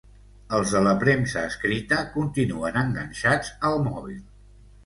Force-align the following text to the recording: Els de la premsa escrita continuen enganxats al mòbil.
Els 0.59 0.71
de 0.75 0.79
la 0.85 0.93
premsa 1.03 1.43
escrita 1.51 1.99
continuen 2.17 2.83
enganxats 2.85 3.55
al 3.71 3.81
mòbil. 3.91 4.21